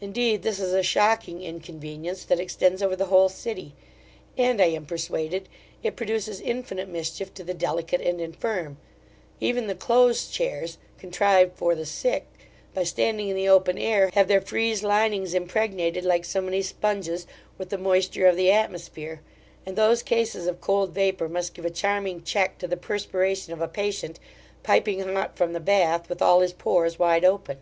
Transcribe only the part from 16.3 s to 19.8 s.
many spunges, with the moisture of the atmosphere, and